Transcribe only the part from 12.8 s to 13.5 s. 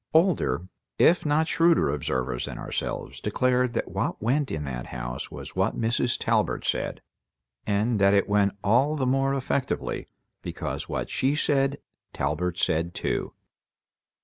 too.